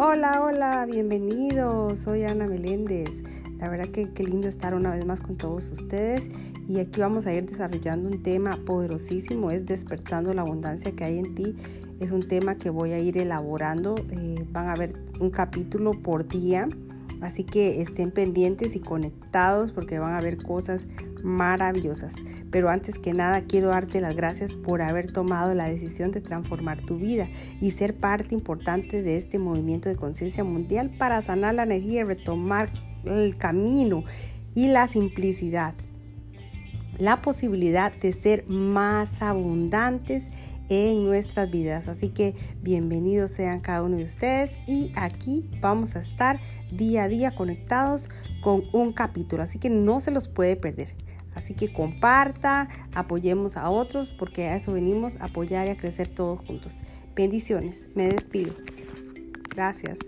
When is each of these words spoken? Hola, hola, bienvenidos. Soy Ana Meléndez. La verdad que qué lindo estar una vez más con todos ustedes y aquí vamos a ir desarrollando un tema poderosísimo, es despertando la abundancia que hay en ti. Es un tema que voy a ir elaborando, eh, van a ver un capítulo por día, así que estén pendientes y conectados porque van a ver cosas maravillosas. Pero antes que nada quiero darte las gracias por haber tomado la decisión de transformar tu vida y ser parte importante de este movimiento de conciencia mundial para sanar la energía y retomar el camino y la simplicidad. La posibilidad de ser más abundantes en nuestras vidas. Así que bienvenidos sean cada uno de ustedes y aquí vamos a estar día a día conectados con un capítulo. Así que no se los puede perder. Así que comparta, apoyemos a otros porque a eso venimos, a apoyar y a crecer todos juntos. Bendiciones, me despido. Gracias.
Hola, 0.00 0.40
hola, 0.44 0.86
bienvenidos. 0.86 1.98
Soy 1.98 2.22
Ana 2.22 2.46
Meléndez. 2.46 3.10
La 3.58 3.68
verdad 3.68 3.88
que 3.88 4.12
qué 4.12 4.22
lindo 4.22 4.46
estar 4.46 4.72
una 4.76 4.92
vez 4.92 5.04
más 5.04 5.20
con 5.20 5.36
todos 5.36 5.72
ustedes 5.72 6.22
y 6.68 6.78
aquí 6.78 7.00
vamos 7.00 7.26
a 7.26 7.34
ir 7.34 7.50
desarrollando 7.50 8.08
un 8.08 8.22
tema 8.22 8.60
poderosísimo, 8.64 9.50
es 9.50 9.66
despertando 9.66 10.32
la 10.34 10.42
abundancia 10.42 10.92
que 10.92 11.02
hay 11.02 11.18
en 11.18 11.34
ti. 11.34 11.56
Es 11.98 12.12
un 12.12 12.28
tema 12.28 12.54
que 12.54 12.70
voy 12.70 12.92
a 12.92 13.00
ir 13.00 13.18
elaborando, 13.18 13.96
eh, 14.12 14.46
van 14.52 14.68
a 14.68 14.76
ver 14.76 14.94
un 15.18 15.30
capítulo 15.30 15.90
por 15.90 16.28
día, 16.28 16.68
así 17.20 17.44
que 17.44 17.82
estén 17.82 18.10
pendientes 18.10 18.76
y 18.76 18.80
conectados 18.80 19.72
porque 19.72 19.98
van 19.98 20.14
a 20.14 20.20
ver 20.20 20.42
cosas 20.42 20.86
maravillosas. 21.22 22.14
Pero 22.50 22.68
antes 22.70 22.98
que 22.98 23.12
nada 23.12 23.42
quiero 23.42 23.68
darte 23.68 24.00
las 24.00 24.16
gracias 24.16 24.56
por 24.56 24.82
haber 24.82 25.12
tomado 25.12 25.54
la 25.54 25.68
decisión 25.68 26.10
de 26.10 26.20
transformar 26.20 26.80
tu 26.80 26.96
vida 26.96 27.28
y 27.60 27.72
ser 27.72 27.96
parte 27.96 28.34
importante 28.34 29.02
de 29.02 29.18
este 29.18 29.38
movimiento 29.38 29.88
de 29.88 29.96
conciencia 29.96 30.44
mundial 30.44 30.90
para 30.98 31.22
sanar 31.22 31.54
la 31.54 31.64
energía 31.64 32.00
y 32.00 32.04
retomar 32.04 32.70
el 33.04 33.36
camino 33.36 34.04
y 34.54 34.68
la 34.68 34.88
simplicidad. 34.88 35.74
La 36.98 37.22
posibilidad 37.22 37.92
de 37.92 38.12
ser 38.12 38.48
más 38.48 39.22
abundantes 39.22 40.24
en 40.68 41.04
nuestras 41.04 41.50
vidas. 41.50 41.86
Así 41.86 42.08
que 42.08 42.34
bienvenidos 42.60 43.30
sean 43.30 43.60
cada 43.60 43.84
uno 43.84 43.96
de 43.98 44.04
ustedes 44.04 44.50
y 44.66 44.92
aquí 44.96 45.48
vamos 45.60 45.94
a 45.94 46.00
estar 46.00 46.40
día 46.72 47.04
a 47.04 47.08
día 47.08 47.34
conectados 47.34 48.08
con 48.42 48.64
un 48.72 48.92
capítulo. 48.92 49.44
Así 49.44 49.58
que 49.58 49.70
no 49.70 50.00
se 50.00 50.10
los 50.10 50.28
puede 50.28 50.56
perder. 50.56 50.94
Así 51.36 51.54
que 51.54 51.72
comparta, 51.72 52.68
apoyemos 52.92 53.56
a 53.56 53.70
otros 53.70 54.12
porque 54.18 54.48
a 54.48 54.56
eso 54.56 54.72
venimos, 54.72 55.16
a 55.20 55.26
apoyar 55.26 55.68
y 55.68 55.70
a 55.70 55.76
crecer 55.76 56.08
todos 56.08 56.44
juntos. 56.44 56.78
Bendiciones, 57.14 57.88
me 57.94 58.08
despido. 58.08 58.54
Gracias. 59.54 59.98